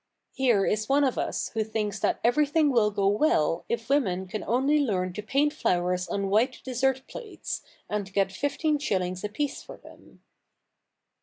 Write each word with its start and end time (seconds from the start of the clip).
Here 0.33 0.65
is 0.65 0.89
one 0.89 1.03
of 1.03 1.19
us 1.19 1.49
who 1.49 1.63
thinks 1.63 1.99
that 1.99 2.19
everything 2.23 2.71
will 2.71 2.89
go 2.89 3.07
well 3.07 3.65
if 3.69 3.87
women 3.87 4.27
can 4.27 4.43
only 4.45 4.79
learn 4.79 5.13
to 5.13 5.21
paint 5.21 5.53
flowers 5.53 6.07
on 6.07 6.31
white 6.31 6.59
dessert 6.63 7.03
plates, 7.07 7.61
and 7.87 8.11
get 8.11 8.31
fifteen 8.31 8.79
shillings 8.79 9.23
apiece 9.23 9.61
for 9.61 9.77
them.' 9.77 10.23